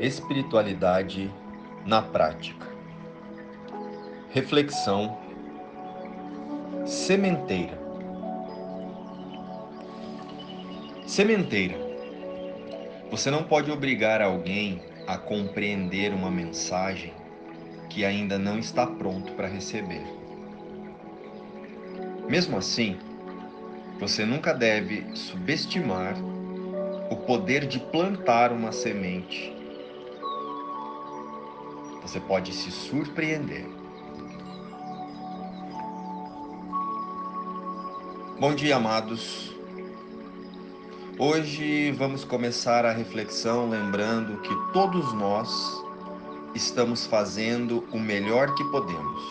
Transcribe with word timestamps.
Espiritualidade 0.00 1.28
na 1.84 2.00
prática. 2.00 2.68
Reflexão 4.30 5.18
sementeira. 6.86 7.76
Sementeira. 11.04 11.76
Você 13.10 13.28
não 13.28 13.42
pode 13.42 13.72
obrigar 13.72 14.22
alguém 14.22 14.80
a 15.04 15.18
compreender 15.18 16.14
uma 16.14 16.30
mensagem 16.30 17.12
que 17.90 18.04
ainda 18.04 18.38
não 18.38 18.56
está 18.56 18.86
pronto 18.86 19.32
para 19.32 19.48
receber. 19.48 20.06
Mesmo 22.28 22.56
assim, 22.56 22.96
você 23.98 24.24
nunca 24.24 24.54
deve 24.54 25.04
subestimar 25.16 26.14
o 27.10 27.16
poder 27.16 27.66
de 27.66 27.80
plantar 27.80 28.52
uma 28.52 28.70
semente. 28.70 29.57
Você 32.08 32.20
pode 32.20 32.54
se 32.54 32.70
surpreender. 32.70 33.68
Bom 38.40 38.54
dia, 38.54 38.76
amados. 38.76 39.54
Hoje 41.18 41.92
vamos 41.92 42.24
começar 42.24 42.86
a 42.86 42.92
reflexão 42.92 43.68
lembrando 43.68 44.40
que 44.40 44.72
todos 44.72 45.12
nós 45.12 45.84
estamos 46.54 47.04
fazendo 47.04 47.86
o 47.92 47.98
melhor 47.98 48.54
que 48.54 48.64
podemos, 48.70 49.22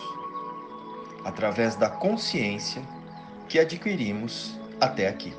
através 1.24 1.74
da 1.74 1.90
consciência 1.90 2.80
que 3.48 3.58
adquirimos 3.58 4.56
até 4.80 5.08
aqui. 5.08 5.34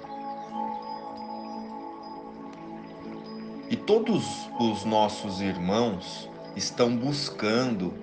E 3.69 3.77
todos 3.77 4.25
os 4.59 4.83
nossos 4.83 5.39
irmãos 5.39 6.29
estão 6.59 6.93
buscando 6.95 7.93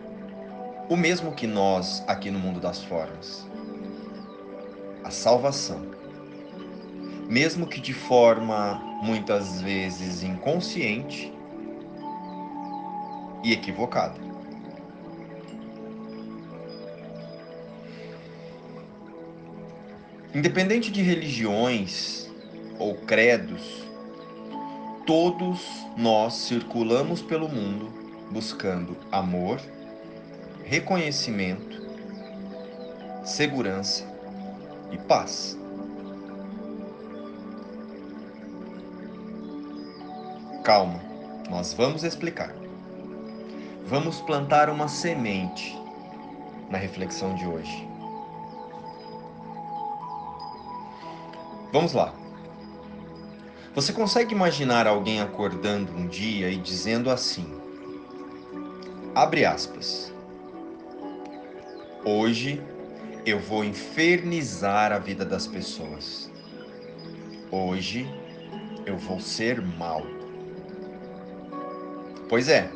o 0.89 0.97
mesmo 0.97 1.33
que 1.33 1.47
nós 1.47 2.03
aqui 2.07 2.31
no 2.31 2.39
mundo 2.39 2.59
das 2.59 2.83
formas: 2.83 3.47
a 5.05 5.11
salvação. 5.11 5.95
Mesmo 7.29 7.67
que 7.67 7.81
de 7.81 7.93
forma 7.93 8.81
muitas 9.03 9.61
vezes 9.61 10.23
inconsciente 10.23 11.33
e 13.45 13.53
equivocada. 13.53 14.19
Independente 20.33 20.91
de 20.91 21.03
religiões 21.03 22.31
ou 22.79 22.95
credos, 22.95 23.85
todos 25.05 25.67
nós 25.97 26.35
circulamos 26.35 27.23
pelo 27.23 27.49
mundo 27.49 28.06
buscando 28.31 28.97
amor, 29.11 29.61
reconhecimento, 30.65 31.81
segurança 33.25 34.05
e 34.91 34.99
paz. 34.99 35.59
Calma, 40.63 41.01
nós 41.49 41.73
vamos 41.73 42.03
explicar. 42.03 42.55
Vamos 43.87 44.21
plantar 44.21 44.69
uma 44.69 44.89
semente 44.89 45.81
na 46.69 46.77
reflexão 46.77 47.35
de 47.37 47.47
hoje. 47.47 47.89
Vamos 51.73 51.93
lá. 51.93 52.13
Você 53.77 53.93
consegue 53.93 54.35
imaginar 54.35 54.87
alguém 54.87 55.21
acordando 55.21 55.93
um 55.93 56.09
dia 56.09 56.51
e 56.51 56.57
dizendo 56.57 57.11
assim: 57.11 57.47
abre 59.17 59.47
aspas. 59.47 60.13
Hoje 62.05 62.63
eu 63.25 63.41
vou 63.41 63.65
infernizar 63.65 64.93
a 64.93 64.99
vida 64.99 65.25
das 65.25 65.47
pessoas. 65.47 66.31
Hoje 67.51 68.07
eu 68.85 68.99
vou 68.99 69.19
ser 69.19 69.63
mal. 69.63 70.03
Pois 72.29 72.51
é, 72.51 72.71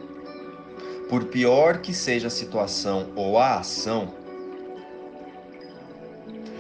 por 1.11 1.27
pior 1.27 1.83
que 1.83 1.93
seja 1.93 2.29
a 2.29 2.31
situação 2.31 3.13
ou 3.15 3.39
a 3.39 3.59
ação, 3.59 4.15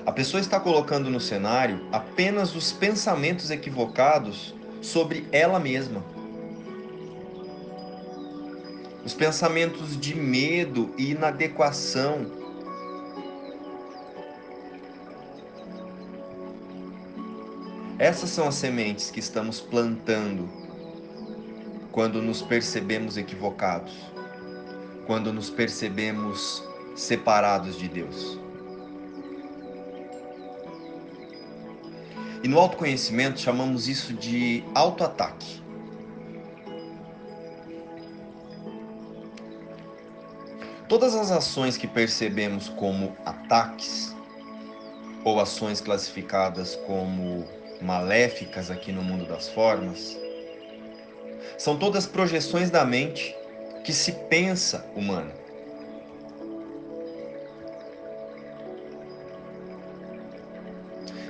a 0.04 0.12
pessoa 0.12 0.42
está 0.42 0.60
colocando 0.60 1.08
no 1.08 1.20
cenário 1.20 1.88
apenas 1.90 2.54
os 2.54 2.70
pensamentos 2.70 3.50
equivocados 3.50 4.54
sobre 4.82 5.26
ela 5.32 5.58
mesma. 5.58 6.04
Os 9.04 9.14
pensamentos 9.14 9.98
de 9.98 10.14
medo 10.14 10.94
e 10.98 11.12
inadequação. 11.12 12.26
Essas 17.98 18.30
são 18.30 18.48
as 18.48 18.54
sementes 18.54 19.10
que 19.10 19.20
estamos 19.20 19.60
plantando 19.60 20.48
quando 21.92 22.22
nos 22.22 22.40
percebemos 22.40 23.16
equivocados, 23.16 23.92
quando 25.06 25.32
nos 25.32 25.50
percebemos 25.50 26.62
separados 26.94 27.78
de 27.78 27.88
Deus. 27.88 28.38
E 32.42 32.48
no 32.48 32.58
autoconhecimento 32.58 33.38
chamamos 33.38 33.86
isso 33.88 34.14
de 34.14 34.64
autoataque. 34.74 35.60
Todas 40.90 41.14
as 41.14 41.30
ações 41.30 41.76
que 41.76 41.86
percebemos 41.86 42.68
como 42.68 43.16
ataques, 43.24 44.12
ou 45.22 45.38
ações 45.38 45.80
classificadas 45.80 46.74
como 46.84 47.46
maléficas 47.80 48.72
aqui 48.72 48.90
no 48.90 49.00
mundo 49.00 49.24
das 49.24 49.48
formas, 49.48 50.18
são 51.56 51.78
todas 51.78 52.08
projeções 52.08 52.70
da 52.70 52.84
mente 52.84 53.32
que 53.84 53.92
se 53.92 54.10
pensa 54.28 54.84
humana. 54.96 55.32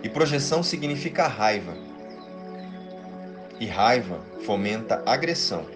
E 0.03 0.09
projeção 0.09 0.63
significa 0.63 1.27
raiva. 1.27 1.77
E 3.61 3.67
raiva 3.67 4.25
fomenta 4.47 5.03
agressão. 5.05 5.67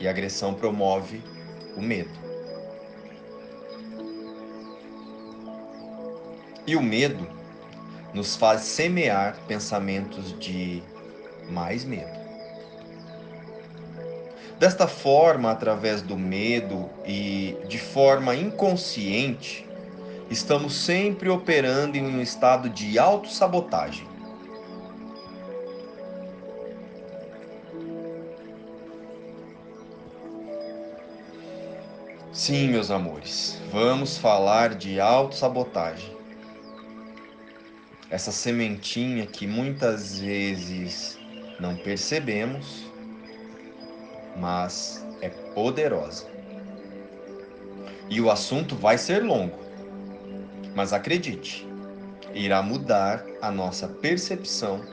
E 0.00 0.08
agressão 0.08 0.54
promove 0.54 1.22
o 1.76 1.82
medo. 1.82 2.21
E 6.66 6.76
o 6.76 6.82
medo 6.82 7.26
nos 8.14 8.36
faz 8.36 8.62
semear 8.62 9.36
pensamentos 9.48 10.38
de 10.38 10.82
mais 11.48 11.84
medo. 11.84 12.22
Desta 14.58 14.86
forma, 14.86 15.50
através 15.50 16.02
do 16.02 16.16
medo 16.16 16.88
e 17.04 17.56
de 17.66 17.78
forma 17.78 18.36
inconsciente, 18.36 19.68
estamos 20.30 20.74
sempre 20.74 21.28
operando 21.28 21.96
em 21.96 22.06
um 22.06 22.22
estado 22.22 22.70
de 22.70 22.96
autossabotagem. 22.96 24.06
Sim, 32.32 32.68
meus 32.68 32.90
amores, 32.90 33.60
vamos 33.70 34.16
falar 34.16 34.74
de 34.74 35.00
autossabotagem. 35.00 36.21
Essa 38.12 38.30
sementinha 38.30 39.24
que 39.24 39.46
muitas 39.46 40.18
vezes 40.18 41.18
não 41.58 41.74
percebemos, 41.74 42.84
mas 44.36 45.02
é 45.22 45.30
poderosa. 45.30 46.26
E 48.10 48.20
o 48.20 48.30
assunto 48.30 48.76
vai 48.76 48.98
ser 48.98 49.24
longo. 49.24 49.58
Mas 50.74 50.92
acredite, 50.92 51.66
irá 52.34 52.62
mudar 52.62 53.24
a 53.40 53.50
nossa 53.50 53.88
percepção 53.88 54.84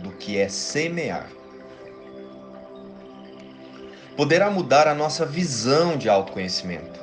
do 0.00 0.10
que 0.12 0.36
é 0.36 0.46
semear. 0.46 1.30
Poderá 4.18 4.50
mudar 4.50 4.86
a 4.86 4.94
nossa 4.94 5.24
visão 5.24 5.96
de 5.96 6.10
autoconhecimento 6.10 7.00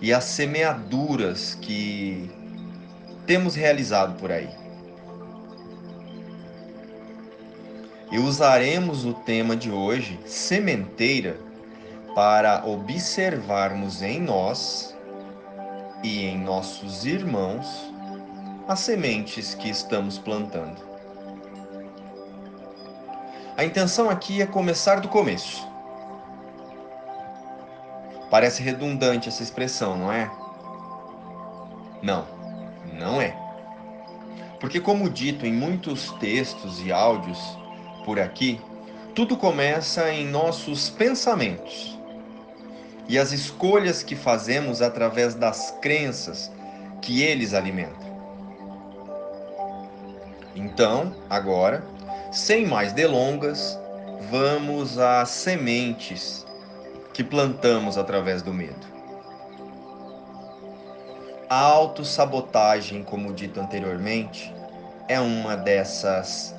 e 0.00 0.14
as 0.14 0.24
semeaduras 0.24 1.54
que 1.56 2.30
temos 3.26 3.54
realizado 3.54 4.18
por 4.18 4.30
aí. 4.30 4.48
E 8.10 8.18
usaremos 8.18 9.04
o 9.04 9.14
tema 9.14 9.56
de 9.56 9.70
hoje, 9.70 10.20
sementeira, 10.26 11.36
para 12.14 12.62
observarmos 12.66 14.02
em 14.02 14.20
nós 14.20 14.94
e 16.02 16.26
em 16.26 16.38
nossos 16.38 17.06
irmãos 17.06 17.90
as 18.68 18.80
sementes 18.80 19.54
que 19.54 19.70
estamos 19.70 20.18
plantando. 20.18 20.80
A 23.56 23.64
intenção 23.64 24.10
aqui 24.10 24.42
é 24.42 24.46
começar 24.46 25.00
do 25.00 25.08
começo. 25.08 25.66
Parece 28.30 28.62
redundante 28.62 29.28
essa 29.28 29.42
expressão, 29.42 29.96
não 29.96 30.12
é? 30.12 30.30
Não, 32.02 32.26
não 33.02 33.20
é. 33.20 33.36
Porque, 34.60 34.80
como 34.80 35.10
dito 35.10 35.44
em 35.44 35.52
muitos 35.52 36.10
textos 36.12 36.80
e 36.80 36.92
áudios 36.92 37.38
por 38.04 38.18
aqui, 38.18 38.60
tudo 39.14 39.36
começa 39.36 40.10
em 40.12 40.26
nossos 40.26 40.88
pensamentos 40.88 41.98
e 43.08 43.18
as 43.18 43.32
escolhas 43.32 44.02
que 44.02 44.14
fazemos 44.14 44.80
através 44.80 45.34
das 45.34 45.70
crenças 45.82 46.50
que 47.00 47.22
eles 47.22 47.52
alimentam. 47.52 48.12
Então, 50.54 51.14
agora, 51.28 51.84
sem 52.30 52.64
mais 52.64 52.92
delongas, 52.92 53.78
vamos 54.30 54.98
às 54.98 55.30
sementes 55.30 56.46
que 57.12 57.24
plantamos 57.24 57.98
através 57.98 58.42
do 58.42 58.52
medo. 58.52 58.91
A 61.54 61.60
autossabotagem, 61.60 63.02
como 63.02 63.30
dito 63.30 63.60
anteriormente, 63.60 64.54
é 65.06 65.20
uma 65.20 65.54
dessas 65.54 66.56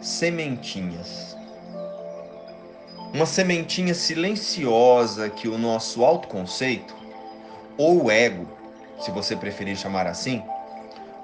sementinhas. 0.00 1.36
Uma 3.14 3.24
sementinha 3.24 3.94
silenciosa 3.94 5.30
que 5.30 5.46
o 5.46 5.56
nosso 5.56 6.04
autoconceito, 6.04 6.92
ou 7.78 8.10
ego, 8.10 8.48
se 8.98 9.12
você 9.12 9.36
preferir 9.36 9.76
chamar 9.76 10.08
assim, 10.08 10.42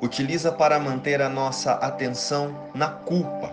utiliza 0.00 0.52
para 0.52 0.78
manter 0.78 1.20
a 1.20 1.28
nossa 1.28 1.72
atenção 1.72 2.70
na 2.72 2.88
culpa. 2.88 3.52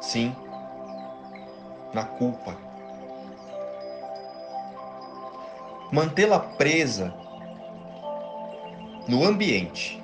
Sim, 0.00 0.32
na 1.96 2.04
culpa. 2.04 2.54
Mantê-la 5.90 6.38
presa 6.38 7.14
no 9.08 9.24
ambiente, 9.24 9.98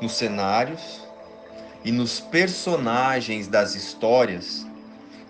nos 0.00 0.12
cenários 0.12 1.06
e 1.84 1.92
nos 1.92 2.18
personagens 2.18 3.46
das 3.46 3.74
histórias 3.74 4.66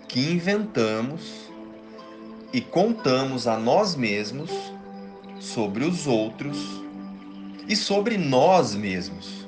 que 0.07 0.21
inventamos 0.31 1.51
e 2.53 2.61
contamos 2.61 3.45
a 3.45 3.57
nós 3.57 3.93
mesmos 3.95 4.51
sobre 5.37 5.83
os 5.83 6.07
outros 6.07 6.57
e 7.67 7.75
sobre 7.75 8.17
nós 8.17 8.73
mesmos. 8.73 9.40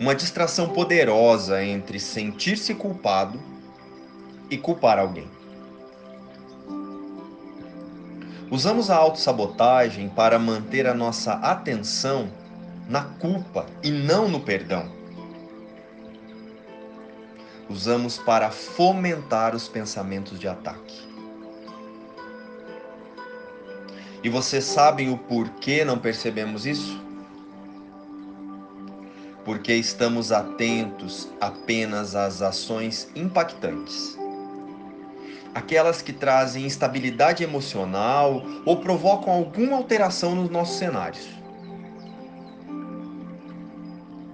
Uma 0.00 0.14
distração 0.14 0.70
poderosa 0.70 1.62
entre 1.62 2.00
sentir-se 2.00 2.74
culpado 2.74 3.40
e 4.50 4.56
culpar 4.56 4.98
alguém. 4.98 5.28
Usamos 8.50 8.90
a 8.90 8.96
autossabotagem 8.96 10.08
para 10.08 10.36
manter 10.38 10.88
a 10.88 10.94
nossa 10.94 11.34
atenção 11.34 12.28
na 12.88 13.04
culpa 13.04 13.66
e 13.80 13.92
não 13.92 14.28
no 14.28 14.40
perdão 14.40 14.98
usamos 17.70 18.18
para 18.18 18.50
fomentar 18.50 19.54
os 19.54 19.68
pensamentos 19.68 20.40
de 20.40 20.48
ataque. 20.48 21.08
E 24.22 24.28
vocês 24.28 24.64
sabem 24.64 25.08
o 25.10 25.16
porquê 25.16 25.84
não 25.84 25.96
percebemos 25.96 26.66
isso? 26.66 27.00
Porque 29.50 29.74
estamos 29.74 30.30
atentos 30.30 31.28
apenas 31.40 32.14
às 32.14 32.40
ações 32.40 33.10
impactantes. 33.16 34.16
Aquelas 35.52 36.00
que 36.00 36.12
trazem 36.12 36.64
instabilidade 36.64 37.42
emocional 37.42 38.44
ou 38.64 38.76
provocam 38.76 39.32
alguma 39.32 39.76
alteração 39.76 40.36
nos 40.36 40.50
nossos 40.50 40.76
cenários. 40.78 41.28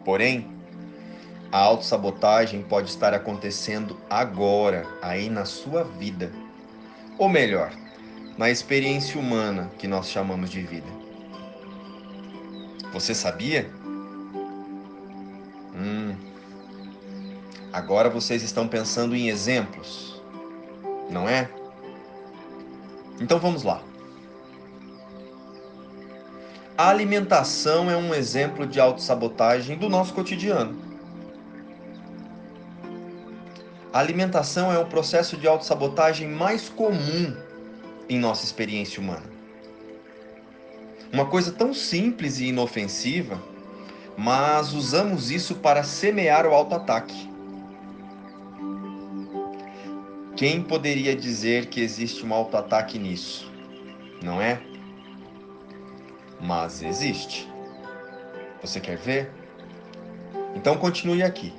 Porém, 0.04 0.46
a 1.50 1.60
autossabotagem 1.60 2.60
pode 2.64 2.90
estar 2.90 3.14
acontecendo 3.14 3.96
agora, 4.10 4.86
aí 5.00 5.30
na 5.30 5.46
sua 5.46 5.82
vida. 5.82 6.30
Ou 7.16 7.30
melhor, 7.30 7.72
na 8.36 8.50
experiência 8.50 9.18
humana 9.18 9.70
que 9.78 9.88
nós 9.88 10.10
chamamos 10.10 10.50
de 10.50 10.60
vida. 10.60 10.88
Você 12.92 13.14
sabia? 13.14 13.85
Agora 17.76 18.08
vocês 18.08 18.42
estão 18.42 18.66
pensando 18.66 19.14
em 19.14 19.28
exemplos, 19.28 20.18
não 21.10 21.28
é? 21.28 21.50
Então 23.20 23.38
vamos 23.38 23.62
lá. 23.64 23.82
A 26.74 26.88
alimentação 26.88 27.90
é 27.90 27.94
um 27.94 28.14
exemplo 28.14 28.66
de 28.66 28.80
autossabotagem 28.80 29.76
do 29.76 29.90
nosso 29.90 30.14
cotidiano. 30.14 30.74
A 33.92 33.98
alimentação 33.98 34.72
é 34.72 34.78
o 34.78 34.86
processo 34.86 35.36
de 35.36 35.46
autossabotagem 35.46 36.30
mais 36.30 36.70
comum 36.70 37.36
em 38.08 38.18
nossa 38.18 38.42
experiência 38.46 39.02
humana. 39.02 39.30
Uma 41.12 41.26
coisa 41.26 41.52
tão 41.52 41.74
simples 41.74 42.38
e 42.38 42.46
inofensiva, 42.46 43.38
mas 44.16 44.72
usamos 44.72 45.30
isso 45.30 45.56
para 45.56 45.82
semear 45.82 46.46
o 46.46 46.54
autoataque. 46.54 47.35
Quem 50.36 50.62
poderia 50.62 51.16
dizer 51.16 51.66
que 51.70 51.80
existe 51.80 52.26
um 52.26 52.34
autoataque 52.34 52.98
nisso? 52.98 53.50
Não 54.22 54.38
é? 54.38 54.60
Mas 56.38 56.82
existe. 56.82 57.48
Você 58.60 58.78
quer 58.78 58.98
ver? 58.98 59.32
Então 60.54 60.76
continue 60.76 61.22
aqui. 61.22 61.54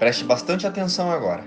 Preste 0.00 0.24
bastante 0.24 0.66
atenção 0.66 1.12
agora. 1.12 1.44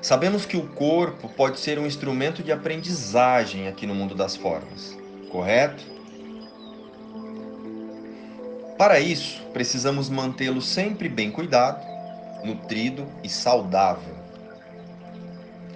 Sabemos 0.00 0.44
que 0.44 0.56
o 0.56 0.66
corpo 0.66 1.28
pode 1.28 1.60
ser 1.60 1.78
um 1.78 1.86
instrumento 1.86 2.42
de 2.42 2.50
aprendizagem 2.50 3.68
aqui 3.68 3.86
no 3.86 3.94
mundo 3.94 4.16
das 4.16 4.34
formas, 4.34 4.98
correto? 5.30 5.84
Para 8.76 8.98
isso, 8.98 9.40
precisamos 9.52 10.08
mantê-lo 10.08 10.60
sempre 10.60 11.08
bem 11.08 11.30
cuidado, 11.30 11.86
nutrido 12.44 13.06
e 13.22 13.28
saudável. 13.28 14.21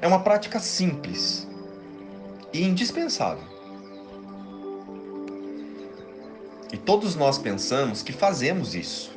É 0.01 0.07
uma 0.07 0.21
prática 0.21 0.59
simples 0.61 1.47
e 2.53 2.63
indispensável. 2.63 3.45
E 6.73 6.77
todos 6.77 7.15
nós 7.15 7.39
pensamos 7.39 8.03
que 8.03 8.13
fazemos 8.13 8.75
isso, 8.75 9.17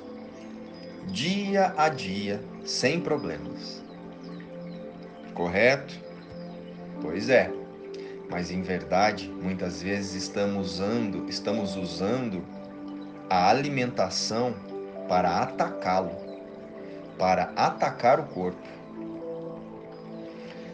dia 1.08 1.74
a 1.76 1.90
dia, 1.90 2.42
sem 2.64 3.00
problemas 3.00 3.80
correto? 5.40 5.98
Pois 7.02 7.30
é. 7.30 7.50
Mas 8.30 8.52
em 8.52 8.62
verdade, 8.62 9.30
muitas 9.30 9.82
vezes 9.82 10.24
estamos 10.24 10.74
usando, 10.74 11.30
estamos 11.30 11.78
usando 11.78 12.44
a 13.30 13.50
alimentação 13.50 14.54
para 15.08 15.40
atacá-lo, 15.40 16.12
para 17.18 17.54
atacar 17.56 18.20
o 18.20 18.26
corpo. 18.26 18.68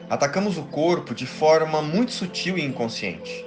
Atacamos 0.10 0.58
o 0.58 0.64
corpo 0.64 1.16
de 1.16 1.26
forma 1.26 1.82
muito 1.82 2.12
sutil 2.12 2.58
e 2.58 2.64
inconsciente. 2.64 3.46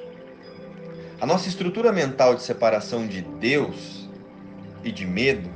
A 1.21 1.27
nossa 1.27 1.49
estrutura 1.49 1.93
mental 1.93 2.35
de 2.35 2.43
separação 2.43 3.07
de 3.07 3.23
Deus 3.23 4.09
e 4.83 4.91
de 4.91 5.07
medo 5.07 5.49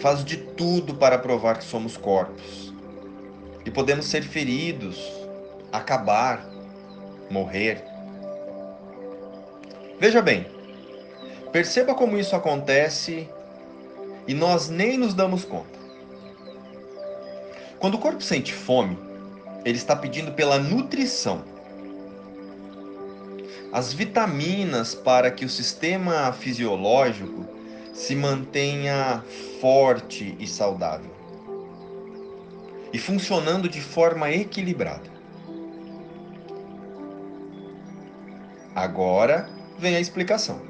faz 0.00 0.24
de 0.24 0.36
tudo 0.36 0.94
para 0.94 1.18
provar 1.18 1.58
que 1.58 1.64
somos 1.64 1.96
corpos 1.96 2.72
e 3.64 3.70
podemos 3.70 4.06
ser 4.06 4.22
feridos, 4.22 4.98
acabar, 5.72 6.48
morrer. 7.28 7.84
Veja 9.98 10.22
bem, 10.22 10.46
perceba 11.52 11.94
como 11.94 12.16
isso 12.16 12.34
acontece 12.34 13.28
e 14.26 14.34
nós 14.34 14.68
nem 14.68 14.96
nos 14.96 15.12
damos 15.12 15.44
conta. 15.44 15.78
Quando 17.78 17.94
o 17.94 17.98
corpo 17.98 18.22
sente 18.22 18.52
fome, 18.52 19.09
ele 19.64 19.76
está 19.76 19.94
pedindo 19.94 20.32
pela 20.32 20.58
nutrição. 20.58 21.44
As 23.72 23.92
vitaminas 23.92 24.94
para 24.94 25.30
que 25.30 25.44
o 25.44 25.48
sistema 25.48 26.32
fisiológico 26.32 27.46
se 27.92 28.16
mantenha 28.16 29.22
forte 29.60 30.34
e 30.38 30.46
saudável 30.46 31.10
e 32.92 32.98
funcionando 32.98 33.68
de 33.68 33.80
forma 33.80 34.30
equilibrada. 34.30 35.10
Agora 38.74 39.48
vem 39.78 39.96
a 39.96 40.00
explicação. 40.00 40.60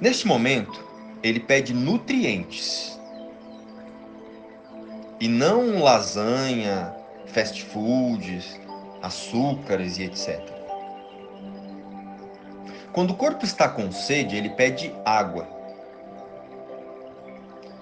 Neste 0.00 0.26
momento, 0.26 0.84
ele 1.22 1.40
pede 1.40 1.72
nutrientes 1.72 2.98
e 5.20 5.28
não 5.28 5.82
lasanha, 5.82 6.94
fast 7.32 7.64
foods, 7.64 8.60
açúcares 9.02 9.98
e 9.98 10.04
etc. 10.04 10.40
Quando 12.92 13.12
o 13.12 13.16
corpo 13.16 13.44
está 13.44 13.68
com 13.68 13.90
sede, 13.90 14.36
ele 14.36 14.50
pede 14.50 14.94
água. 15.04 15.48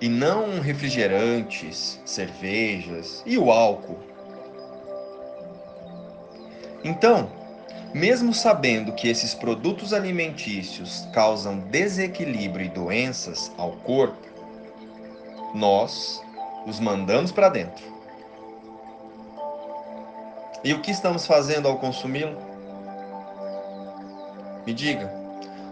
E 0.01 0.09
não 0.09 0.61
refrigerantes, 0.61 2.01
cervejas 2.07 3.23
e 3.27 3.37
o 3.37 3.51
álcool. 3.51 3.99
Então, 6.83 7.29
mesmo 7.93 8.33
sabendo 8.33 8.93
que 8.93 9.09
esses 9.09 9.35
produtos 9.35 9.93
alimentícios 9.93 11.07
causam 11.13 11.59
desequilíbrio 11.59 12.67
e 12.67 12.69
doenças 12.71 13.53
ao 13.59 13.73
corpo, 13.73 14.29
nós 15.55 16.23
os 16.67 16.79
mandamos 16.79 17.33
para 17.33 17.49
dentro. 17.49 18.00
E 20.63 20.75
o 20.75 20.81
que 20.81 20.91
estamos 20.91 21.27
fazendo 21.27 21.67
ao 21.67 21.79
consumi-lo? 21.79 22.37
Me 24.67 24.75
diga, 24.75 25.11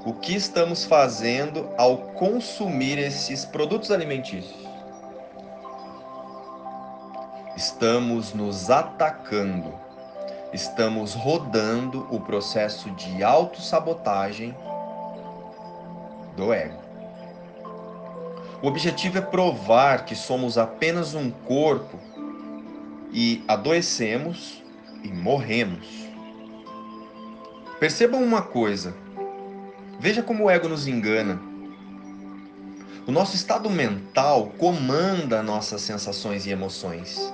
o 0.04 0.14
que 0.14 0.34
estamos 0.34 0.86
fazendo 0.86 1.68
ao 1.76 1.98
consumir 1.98 2.98
esses 2.98 3.44
produtos 3.44 3.90
alimentícios? 3.90 4.66
Estamos 7.54 8.32
nos 8.32 8.70
atacando, 8.70 9.74
estamos 10.54 11.12
rodando 11.12 12.06
o 12.10 12.20
processo 12.20 12.90
de 12.92 13.22
autossabotagem 13.22 14.56
do 16.34 16.50
ego. 16.50 16.78
O 18.62 18.68
objetivo 18.68 19.18
é 19.18 19.20
provar 19.20 20.06
que 20.06 20.14
somos 20.14 20.56
apenas 20.56 21.14
um 21.14 21.30
corpo 21.30 21.98
e 23.12 23.44
adoecemos 23.46 24.62
e 25.02 25.08
morremos. 25.08 25.86
Percebam 27.80 28.22
uma 28.22 28.42
coisa. 28.42 28.94
Veja 30.00 30.22
como 30.22 30.44
o 30.44 30.50
ego 30.50 30.68
nos 30.68 30.86
engana. 30.86 31.40
O 33.06 33.12
nosso 33.12 33.34
estado 33.34 33.70
mental 33.70 34.52
comanda 34.58 35.42
nossas 35.42 35.80
sensações 35.80 36.46
e 36.46 36.50
emoções. 36.50 37.32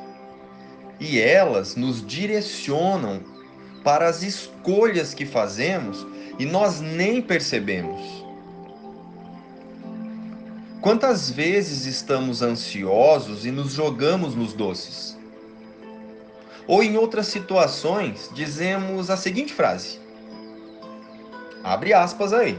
E 1.00 1.18
elas 1.18 1.74
nos 1.76 2.06
direcionam 2.06 3.20
para 3.82 4.08
as 4.08 4.22
escolhas 4.22 5.12
que 5.12 5.26
fazemos 5.26 6.06
e 6.38 6.46
nós 6.46 6.80
nem 6.80 7.20
percebemos. 7.20 8.24
Quantas 10.80 11.30
vezes 11.30 11.86
estamos 11.86 12.42
ansiosos 12.42 13.46
e 13.46 13.50
nos 13.50 13.72
jogamos 13.72 14.34
nos 14.34 14.52
doces? 14.52 15.13
Ou 16.66 16.82
em 16.82 16.96
outras 16.96 17.26
situações, 17.26 18.30
dizemos 18.34 19.10
a 19.10 19.16
seguinte 19.16 19.52
frase: 19.52 20.00
Abre 21.62 21.92
aspas 21.92 22.32
aí. 22.32 22.58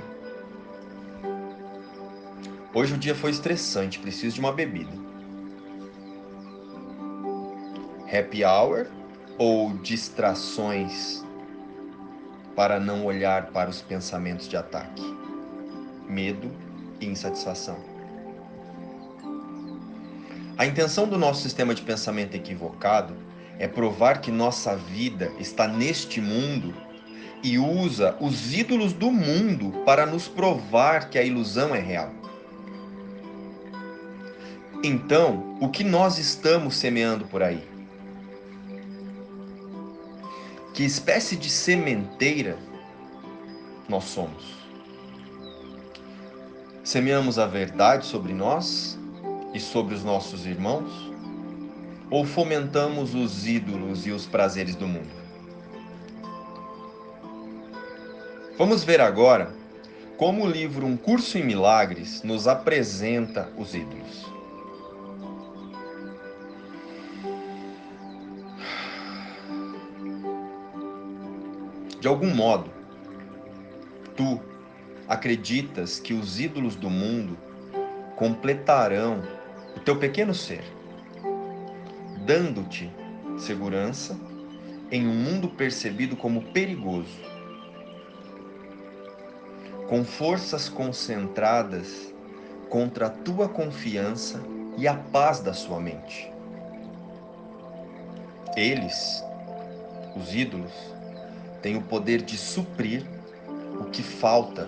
Hoje 2.73 2.93
o 2.93 2.97
dia 2.97 3.15
foi 3.15 3.31
estressante, 3.31 3.99
preciso 3.99 4.35
de 4.35 4.39
uma 4.41 4.51
bebida. 4.51 4.91
Happy 8.11 8.43
hour 8.43 8.87
ou 9.37 9.73
distrações 9.77 11.23
para 12.55 12.79
não 12.79 13.05
olhar 13.05 13.47
para 13.47 13.69
os 13.69 13.81
pensamentos 13.81 14.47
de 14.47 14.55
ataque, 14.55 15.03
medo 16.07 16.51
e 16.99 17.05
insatisfação. 17.05 17.77
A 20.57 20.65
intenção 20.65 21.07
do 21.07 21.17
nosso 21.17 21.41
sistema 21.41 21.75
de 21.75 21.81
pensamento 21.81 22.35
equivocado 22.35 23.15
é 23.59 23.67
provar 23.67 24.21
que 24.21 24.31
nossa 24.31 24.75
vida 24.75 25.31
está 25.39 25.67
neste 25.67 26.19
mundo 26.19 26.73
e 27.43 27.57
usa 27.57 28.17
os 28.19 28.53
ídolos 28.53 28.91
do 28.93 29.11
mundo 29.11 29.83
para 29.85 30.05
nos 30.05 30.27
provar 30.27 31.09
que 31.09 31.17
a 31.17 31.23
ilusão 31.23 31.75
é 31.75 31.79
real. 31.79 32.11
Então, 34.83 35.57
o 35.59 35.69
que 35.69 35.83
nós 35.83 36.17
estamos 36.17 36.75
semeando 36.75 37.25
por 37.25 37.41
aí? 37.41 37.63
Que 40.73 40.83
espécie 40.83 41.35
de 41.35 41.49
sementeira 41.49 42.57
nós 43.87 44.03
somos? 44.05 44.55
Semeamos 46.83 47.39
a 47.39 47.47
verdade 47.47 48.05
sobre 48.05 48.33
nós 48.33 48.99
e 49.53 49.59
sobre 49.59 49.95
os 49.95 50.03
nossos 50.03 50.45
irmãos? 50.45 51.14
Ou 52.09 52.25
fomentamos 52.25 53.15
os 53.15 53.47
ídolos 53.47 54.05
e 54.05 54.11
os 54.11 54.25
prazeres 54.25 54.75
do 54.75 54.87
mundo? 54.87 55.09
Vamos 58.57 58.83
ver 58.83 59.01
agora 59.01 59.53
como 60.17 60.45
o 60.45 60.49
livro 60.49 60.85
Um 60.85 60.95
Curso 60.95 61.37
em 61.37 61.43
Milagres 61.43 62.23
nos 62.23 62.47
apresenta 62.47 63.51
os 63.57 63.75
ídolos. 63.75 64.25
De 71.99 72.07
algum 72.07 72.33
modo, 72.33 72.69
tu 74.15 74.39
acreditas 75.07 75.99
que 75.99 76.13
os 76.13 76.39
ídolos 76.39 76.75
do 76.75 76.89
mundo 76.89 77.37
completarão 78.15 79.21
o 79.75 79.79
teu 79.79 79.97
pequeno 79.97 80.33
ser, 80.33 80.63
dando-te 82.25 82.91
segurança 83.37 84.17
em 84.91 85.07
um 85.07 85.13
mundo 85.13 85.47
percebido 85.49 86.15
como 86.15 86.41
perigoso, 86.51 87.19
com 89.87 90.03
forças 90.03 90.67
concentradas 90.67 92.13
contra 92.69 93.07
a 93.07 93.09
tua 93.09 93.47
confiança 93.47 94.41
e 94.77 94.87
a 94.87 94.95
paz 94.95 95.39
da 95.39 95.53
sua 95.53 95.79
mente. 95.79 96.31
Eles, 98.55 99.23
os 100.15 100.33
ídolos, 100.33 100.73
têm 101.61 101.77
o 101.77 101.81
poder 101.81 102.21
de 102.21 102.37
suprir 102.37 103.05
o 103.79 103.85
que 103.85 104.01
falta 104.01 104.67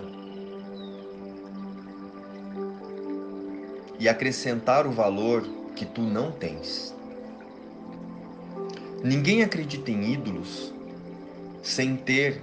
e 3.98 4.08
acrescentar 4.08 4.86
o 4.86 4.92
valor 4.92 5.42
que 5.74 5.84
tu 5.84 6.02
não 6.02 6.30
tens. 6.30 6.97
Ninguém 9.02 9.42
acredita 9.42 9.92
em 9.92 10.12
ídolos 10.12 10.74
sem 11.62 11.96
ter 11.96 12.42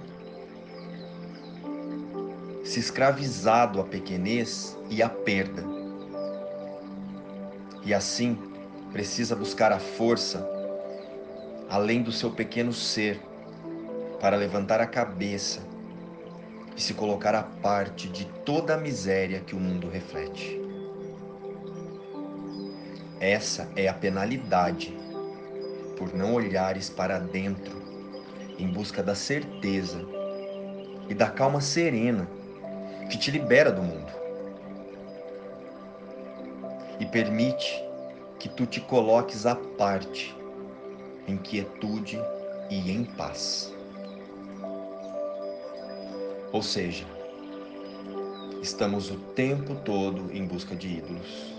se 2.64 2.80
escravizado 2.80 3.78
à 3.78 3.84
pequenez 3.84 4.76
e 4.88 5.02
à 5.02 5.08
perda. 5.08 5.62
E 7.84 7.92
assim 7.92 8.38
precisa 8.90 9.36
buscar 9.36 9.70
a 9.70 9.78
força 9.78 10.48
além 11.68 12.02
do 12.02 12.10
seu 12.10 12.30
pequeno 12.30 12.72
ser 12.72 13.20
para 14.18 14.36
levantar 14.36 14.80
a 14.80 14.86
cabeça 14.86 15.60
e 16.74 16.80
se 16.80 16.94
colocar 16.94 17.34
à 17.34 17.42
parte 17.42 18.08
de 18.08 18.24
toda 18.46 18.74
a 18.74 18.78
miséria 18.78 19.40
que 19.40 19.54
o 19.54 19.60
mundo 19.60 19.90
reflete. 19.90 20.58
Essa 23.20 23.68
é 23.76 23.88
a 23.88 23.94
penalidade 23.94 24.96
por 25.96 26.14
não 26.14 26.34
olhares 26.34 26.90
para 26.90 27.18
dentro 27.18 27.82
em 28.58 28.68
busca 28.68 29.02
da 29.02 29.14
certeza 29.14 30.00
e 31.08 31.14
da 31.14 31.28
calma 31.28 31.60
serena 31.60 32.28
que 33.10 33.18
te 33.18 33.30
libera 33.30 33.70
do 33.70 33.82
mundo 33.82 34.12
e 36.98 37.06
permite 37.06 37.82
que 38.38 38.48
tu 38.48 38.66
te 38.66 38.80
coloques 38.80 39.46
à 39.46 39.54
parte 39.54 40.36
em 41.26 41.36
quietude 41.36 42.18
e 42.70 42.90
em 42.90 43.04
paz. 43.04 43.74
Ou 46.52 46.62
seja, 46.62 47.04
estamos 48.62 49.10
o 49.10 49.16
tempo 49.16 49.74
todo 49.76 50.32
em 50.32 50.46
busca 50.46 50.74
de 50.74 50.88
ídolos 50.88 51.55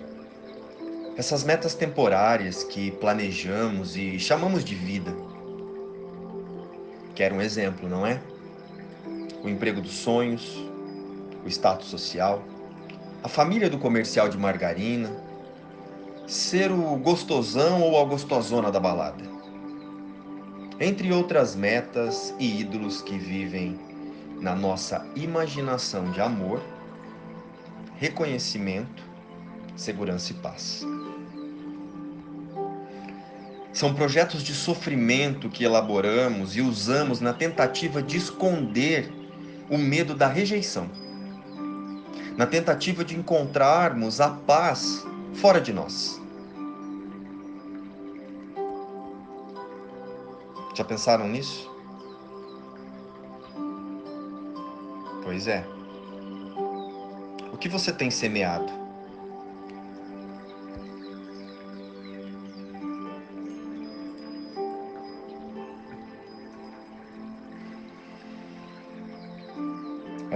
essas 1.18 1.44
metas 1.44 1.74
temporárias 1.74 2.64
que 2.64 2.92
planejamos 2.92 3.98
e 3.98 4.20
chamamos 4.20 4.64
de 4.64 4.76
vida. 4.76 5.16
Quero 7.16 7.36
um 7.36 7.42
exemplo, 7.42 7.90
não 7.90 8.06
é? 8.06 8.22
O 9.44 9.50
emprego 9.50 9.82
dos 9.82 9.94
sonhos, 9.94 10.56
o 11.44 11.48
status 11.48 11.88
social, 11.88 12.44
a 13.24 13.28
família 13.28 13.68
do 13.68 13.80
comercial 13.80 14.30
de 14.30 14.38
margarina, 14.38 15.10
ser 16.28 16.72
o 16.72 16.96
gostosão 16.98 17.82
ou 17.82 18.00
a 18.00 18.06
gostosona 18.06 18.72
da 18.72 18.80
balada. 18.80 19.24
Entre 20.80 21.12
outras 21.12 21.56
metas 21.56 22.36
e 22.38 22.60
ídolos 22.60 23.02
que 23.02 23.18
vivem 23.18 23.80
na 24.40 24.54
nossa 24.54 25.04
imaginação 25.16 26.12
de 26.12 26.22
amor, 26.22 26.62
reconhecimento, 27.96 29.02
segurança 29.76 30.32
e 30.32 30.36
paz. 30.36 30.86
São 33.78 33.94
projetos 33.94 34.42
de 34.42 34.56
sofrimento 34.56 35.52
que 35.52 35.64
elaboramos 35.64 36.56
e 36.56 36.62
usamos 36.62 37.22
na 37.22 37.32
tentativa 37.32 38.02
de 38.02 38.18
esconder 38.18 39.14
o 39.70 39.78
medo 39.78 40.16
da 40.16 40.28
rejeição, 40.28 40.90
na 42.36 42.48
tentativa 42.48 43.06
de 43.06 43.16
encontrarmos 43.16 44.20
a 44.20 44.32
paz 44.32 45.06
fora 45.36 45.62
de 45.62 45.72
nós. 45.72 46.20
Já 50.74 50.84
pensaram 50.84 51.28
nisso? 51.28 51.72
Pois 55.24 55.46
é. 55.46 55.64
O 57.54 57.58
que 57.60 57.70
você 57.70 57.94
tem 57.94 58.10
semeado? 58.10 58.87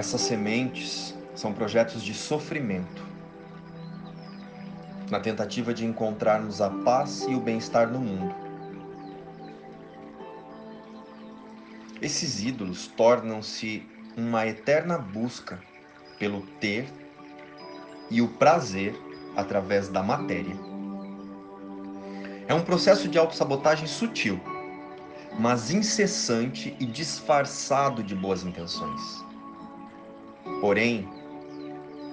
Essas 0.01 0.21
sementes 0.21 1.15
são 1.35 1.53
projetos 1.53 2.01
de 2.01 2.15
sofrimento, 2.15 3.05
na 5.11 5.19
tentativa 5.19 5.75
de 5.75 5.85
encontrarmos 5.85 6.59
a 6.59 6.71
paz 6.71 7.21
e 7.29 7.35
o 7.35 7.39
bem-estar 7.39 7.87
no 7.87 7.99
mundo. 7.99 8.33
Esses 12.01 12.43
ídolos 12.43 12.87
tornam-se 12.87 13.87
uma 14.17 14.47
eterna 14.47 14.97
busca 14.97 15.61
pelo 16.17 16.47
ter 16.59 16.91
e 18.09 18.23
o 18.23 18.27
prazer 18.27 18.99
através 19.35 19.87
da 19.87 20.01
matéria. 20.01 20.55
É 22.47 22.55
um 22.55 22.63
processo 22.63 23.07
de 23.07 23.19
autossabotagem 23.19 23.85
sutil, 23.85 24.41
mas 25.39 25.69
incessante 25.69 26.75
e 26.79 26.87
disfarçado 26.87 28.01
de 28.01 28.15
boas 28.15 28.43
intenções. 28.43 29.29
Porém, 30.61 31.09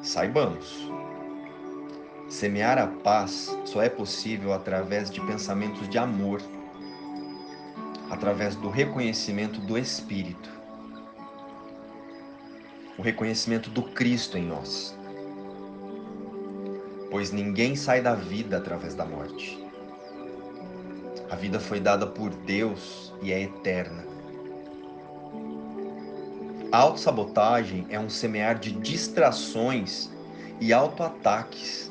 saibamos, 0.02 0.90
semear 2.30 2.78
a 2.78 2.86
paz 2.86 3.54
só 3.66 3.82
é 3.82 3.90
possível 3.90 4.54
através 4.54 5.10
de 5.10 5.20
pensamentos 5.20 5.86
de 5.86 5.98
amor, 5.98 6.40
através 8.08 8.56
do 8.56 8.70
reconhecimento 8.70 9.60
do 9.60 9.76
Espírito, 9.76 10.48
o 12.96 13.02
reconhecimento 13.02 13.68
do 13.68 13.82
Cristo 13.82 14.38
em 14.38 14.46
nós. 14.46 14.96
Pois 17.10 17.30
ninguém 17.30 17.76
sai 17.76 18.00
da 18.00 18.14
vida 18.14 18.56
através 18.56 18.94
da 18.94 19.04
morte. 19.04 19.62
A 21.28 21.36
vida 21.36 21.60
foi 21.60 21.80
dada 21.80 22.06
por 22.06 22.30
Deus 22.30 23.12
e 23.20 23.30
é 23.30 23.42
eterna. 23.42 24.17
A 26.70 26.78
autossabotagem 26.78 27.86
é 27.88 27.98
um 27.98 28.10
semear 28.10 28.58
de 28.58 28.72
distrações 28.72 30.10
e 30.60 30.70
autoataques 30.70 31.90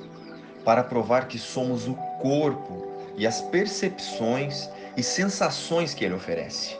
para 0.63 0.83
provar 0.83 1.27
que 1.27 1.39
somos 1.39 1.87
o 1.87 1.95
corpo 2.21 2.85
e 3.15 3.25
as 3.25 3.41
percepções 3.41 4.69
e 4.95 5.01
sensações 5.01 5.95
que 5.95 6.05
ele 6.05 6.13
oferece. 6.13 6.77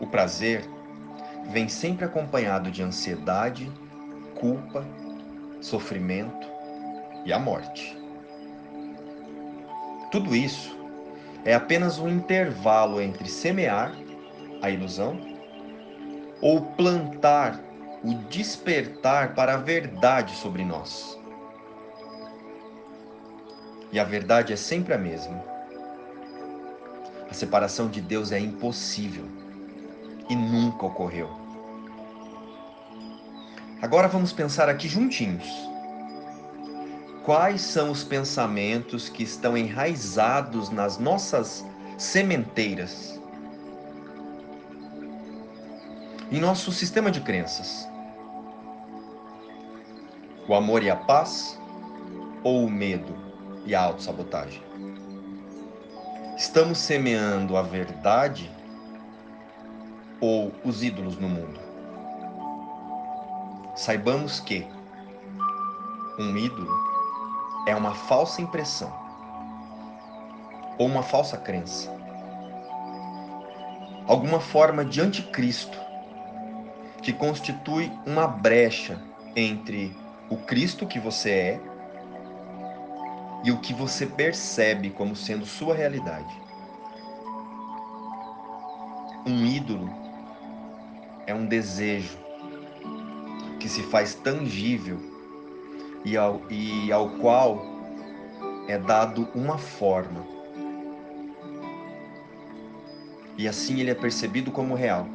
O 0.00 0.06
prazer 0.06 0.64
vem 1.50 1.68
sempre 1.68 2.06
acompanhado 2.06 2.70
de 2.70 2.82
ansiedade, 2.82 3.70
culpa, 4.34 4.86
sofrimento 5.60 6.46
e 7.26 7.34
a 7.34 7.38
morte. 7.38 7.98
Tudo 10.10 10.34
isso 10.34 10.74
é 11.44 11.54
apenas 11.54 11.98
um 11.98 12.08
intervalo 12.08 12.98
entre 12.98 13.28
semear 13.28 13.92
a 14.62 14.70
ilusão 14.70 15.35
ou 16.40 16.60
plantar 16.60 17.60
o 18.02 18.14
despertar 18.28 19.34
para 19.34 19.54
a 19.54 19.56
verdade 19.56 20.34
sobre 20.36 20.64
nós. 20.64 21.18
E 23.92 23.98
a 23.98 24.04
verdade 24.04 24.52
é 24.52 24.56
sempre 24.56 24.92
a 24.94 24.98
mesma. 24.98 25.42
A 27.30 27.34
separação 27.34 27.88
de 27.88 28.00
Deus 28.00 28.32
é 28.32 28.38
impossível 28.38 29.24
e 30.28 30.36
nunca 30.36 30.86
ocorreu. 30.86 31.30
Agora 33.80 34.08
vamos 34.08 34.32
pensar 34.32 34.68
aqui 34.68 34.88
juntinhos. 34.88 35.46
Quais 37.24 37.60
são 37.60 37.90
os 37.90 38.04
pensamentos 38.04 39.08
que 39.08 39.22
estão 39.22 39.56
enraizados 39.56 40.70
nas 40.70 40.98
nossas 40.98 41.64
sementeiras? 41.98 43.15
Em 46.30 46.40
nosso 46.40 46.72
sistema 46.72 47.10
de 47.10 47.20
crenças? 47.20 47.88
O 50.48 50.54
amor 50.54 50.82
e 50.82 50.90
a 50.90 50.96
paz 50.96 51.58
ou 52.42 52.64
o 52.64 52.70
medo 52.70 53.16
e 53.64 53.74
a 53.74 53.82
autossabotagem? 53.82 54.62
Estamos 56.36 56.78
semeando 56.78 57.56
a 57.56 57.62
verdade 57.62 58.50
ou 60.20 60.52
os 60.64 60.82
ídolos 60.82 61.16
no 61.16 61.28
mundo? 61.28 61.60
Saibamos 63.76 64.40
que 64.40 64.66
um 66.18 66.36
ídolo 66.36 66.72
é 67.68 67.76
uma 67.76 67.94
falsa 67.94 68.42
impressão 68.42 68.92
ou 70.78 70.86
uma 70.86 71.02
falsa 71.02 71.36
crença, 71.36 71.90
alguma 74.06 74.40
forma 74.40 74.84
de 74.84 75.00
anticristo 75.00 75.85
que 77.06 77.12
constitui 77.12 77.88
uma 78.04 78.26
brecha 78.26 79.00
entre 79.36 79.96
o 80.28 80.38
Cristo 80.38 80.88
que 80.88 80.98
você 80.98 81.30
é 81.30 81.60
e 83.44 83.52
o 83.52 83.58
que 83.58 83.72
você 83.72 84.04
percebe 84.04 84.90
como 84.90 85.14
sendo 85.14 85.46
sua 85.46 85.72
realidade. 85.72 86.34
Um 89.24 89.46
ídolo 89.46 89.88
é 91.28 91.32
um 91.32 91.46
desejo 91.46 92.18
que 93.60 93.68
se 93.68 93.84
faz 93.84 94.16
tangível 94.16 94.98
e 96.04 96.16
ao, 96.16 96.42
e 96.50 96.90
ao 96.90 97.10
qual 97.20 97.64
é 98.66 98.76
dado 98.76 99.28
uma 99.32 99.58
forma. 99.58 100.26
E 103.38 103.46
assim 103.46 103.78
ele 103.78 103.92
é 103.92 103.94
percebido 103.94 104.50
como 104.50 104.74
real 104.74 105.06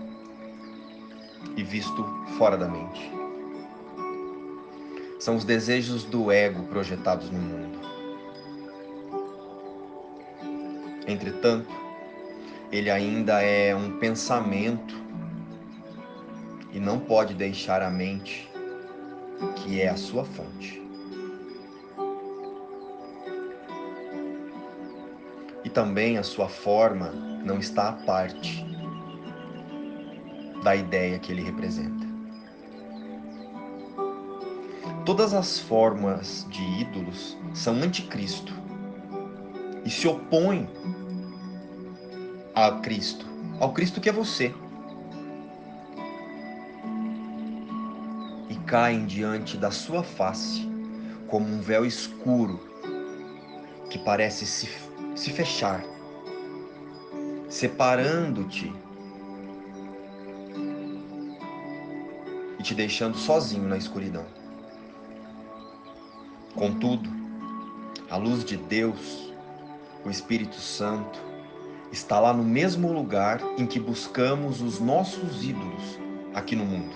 e 1.55 1.63
visto 1.63 2.03
fora 2.37 2.57
da 2.57 2.67
mente. 2.67 3.11
São 5.19 5.35
os 5.35 5.43
desejos 5.43 6.03
do 6.03 6.31
ego 6.31 6.63
projetados 6.63 7.29
no 7.29 7.39
mundo. 7.39 7.79
Entretanto, 11.07 11.69
ele 12.71 12.89
ainda 12.89 13.41
é 13.41 13.75
um 13.75 13.99
pensamento 13.99 14.95
e 16.71 16.79
não 16.79 16.99
pode 16.99 17.33
deixar 17.33 17.81
a 17.81 17.89
mente, 17.89 18.49
que 19.57 19.81
é 19.81 19.89
a 19.89 19.97
sua 19.97 20.23
fonte. 20.23 20.81
E 25.63 25.69
também 25.69 26.17
a 26.17 26.23
sua 26.23 26.47
forma 26.47 27.11
não 27.43 27.59
está 27.59 27.89
à 27.89 27.93
parte 27.93 28.70
da 30.63 30.75
ideia 30.75 31.19
que 31.19 31.31
ele 31.31 31.41
representa. 31.41 32.11
Todas 35.05 35.33
as 35.33 35.59
formas 35.59 36.45
de 36.49 36.61
ídolos 36.81 37.37
são 37.53 37.73
anticristo 37.75 38.53
e 39.83 39.89
se 39.89 40.07
opõem 40.07 40.69
a 42.53 42.71
Cristo, 42.73 43.25
ao 43.59 43.73
Cristo 43.73 43.99
que 43.99 44.09
é 44.09 44.11
você. 44.11 44.53
E 48.47 48.55
caem 48.67 49.05
diante 49.05 49.57
da 49.57 49.71
sua 49.71 50.03
face 50.03 50.69
como 51.27 51.47
um 51.47 51.61
véu 51.61 51.83
escuro 51.83 52.59
que 53.89 53.97
parece 53.97 54.45
se, 54.45 54.69
se 55.15 55.31
fechar, 55.31 55.83
separando-te 57.49 58.71
e 62.61 62.63
te 62.63 62.75
deixando 62.75 63.17
sozinho 63.17 63.67
na 63.67 63.75
escuridão. 63.75 64.23
Contudo, 66.53 67.09
a 68.07 68.17
luz 68.17 68.45
de 68.45 68.55
Deus, 68.55 69.33
o 70.05 70.11
Espírito 70.11 70.57
Santo, 70.57 71.19
está 71.91 72.19
lá 72.19 72.31
no 72.31 72.43
mesmo 72.43 72.93
lugar 72.93 73.41
em 73.57 73.65
que 73.65 73.79
buscamos 73.79 74.61
os 74.61 74.79
nossos 74.79 75.43
ídolos 75.43 75.99
aqui 76.35 76.55
no 76.55 76.63
mundo. 76.63 76.95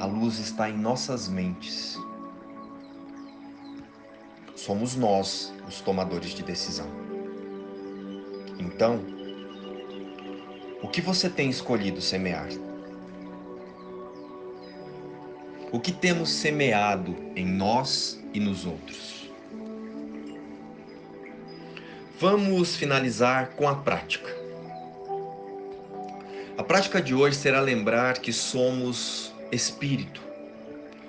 A 0.00 0.06
luz 0.06 0.38
está 0.38 0.70
em 0.70 0.78
nossas 0.78 1.28
mentes. 1.28 1.98
Somos 4.56 4.96
nós 4.96 5.52
os 5.68 5.82
tomadores 5.82 6.30
de 6.30 6.42
decisão. 6.42 6.88
Então, 8.58 9.04
o 10.82 10.88
que 10.88 11.02
você 11.02 11.28
tem 11.28 11.50
escolhido 11.50 12.00
semear? 12.00 12.48
O 15.74 15.80
que 15.80 15.90
temos 15.90 16.30
semeado 16.30 17.16
em 17.34 17.44
nós 17.44 18.22
e 18.32 18.38
nos 18.38 18.64
outros? 18.64 19.28
Vamos 22.20 22.76
finalizar 22.76 23.56
com 23.56 23.68
a 23.68 23.74
prática. 23.74 24.32
A 26.56 26.62
prática 26.62 27.02
de 27.02 27.12
hoje 27.12 27.36
será 27.36 27.60
lembrar 27.60 28.18
que 28.18 28.32
somos 28.32 29.34
Espírito, 29.50 30.22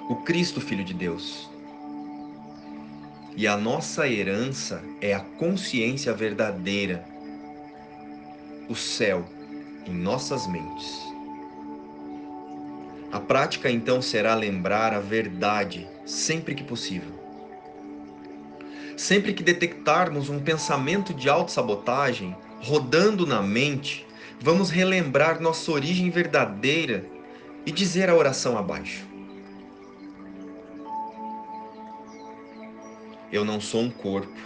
o 0.10 0.16
Cristo 0.24 0.60
Filho 0.60 0.84
de 0.84 0.96
Deus. 0.96 1.48
E 3.38 3.46
a 3.46 3.56
nossa 3.56 4.10
herança 4.10 4.82
é 5.00 5.14
a 5.14 5.20
consciência 5.20 6.12
verdadeira, 6.12 7.06
o 8.68 8.74
céu 8.74 9.24
em 9.86 9.94
nossas 9.94 10.48
mentes. 10.48 11.15
A 13.12 13.20
prática 13.20 13.70
então 13.70 14.02
será 14.02 14.36
lembrar 14.36 14.94
a 14.94 15.00
verdade 15.00 15.88
sempre 16.06 16.54
que 16.56 16.64
possível. 16.64 17.14
Sempre 18.98 19.34
que 19.34 19.44
detectarmos 19.44 20.30
um 20.30 20.40
pensamento 20.40 21.14
de 21.14 21.30
autossabotagem 21.30 22.36
rodando 22.62 23.26
na 23.26 23.42
mente, 23.42 24.06
vamos 24.40 24.70
relembrar 24.70 25.42
nossa 25.42 25.72
origem 25.72 26.10
verdadeira 26.10 27.06
e 27.66 27.72
dizer 27.72 28.10
a 28.10 28.16
oração 28.16 28.58
abaixo. 28.58 29.06
Eu 33.32 33.44
não 33.44 33.60
sou 33.60 33.82
um 33.82 33.90
corpo, 33.90 34.40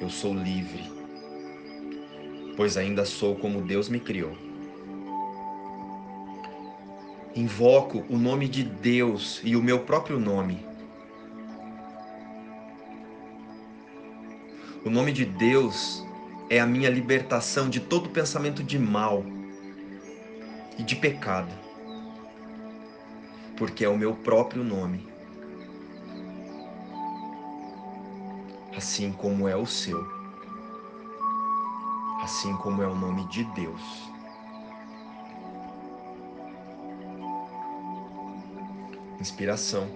eu 0.00 0.08
sou 0.08 0.34
livre, 0.34 0.90
pois 2.56 2.76
ainda 2.76 3.04
sou 3.04 3.36
como 3.36 3.60
Deus 3.60 3.88
me 3.88 4.00
criou. 4.00 4.47
Invoco 7.38 8.04
o 8.10 8.18
nome 8.18 8.48
de 8.48 8.64
Deus 8.64 9.40
e 9.44 9.54
o 9.54 9.62
meu 9.62 9.78
próprio 9.84 10.18
nome. 10.18 10.66
O 14.84 14.90
nome 14.90 15.12
de 15.12 15.24
Deus 15.24 16.04
é 16.50 16.58
a 16.58 16.66
minha 16.66 16.90
libertação 16.90 17.70
de 17.70 17.78
todo 17.78 18.10
pensamento 18.10 18.60
de 18.64 18.76
mal 18.76 19.24
e 20.76 20.82
de 20.82 20.96
pecado, 20.96 21.52
porque 23.56 23.84
é 23.84 23.88
o 23.88 23.96
meu 23.96 24.16
próprio 24.16 24.64
nome, 24.64 25.06
assim 28.76 29.12
como 29.12 29.46
é 29.46 29.54
o 29.54 29.64
seu, 29.64 30.04
assim 32.20 32.52
como 32.56 32.82
é 32.82 32.88
o 32.88 32.96
nome 32.96 33.28
de 33.28 33.44
Deus. 33.44 34.17
Inspiração, 39.20 39.88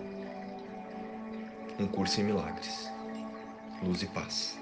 um 1.79 1.87
curso 1.87 2.21
em 2.21 2.25
milagres, 2.25 2.91
luz 3.81 4.03
e 4.03 4.07
paz. 4.07 4.62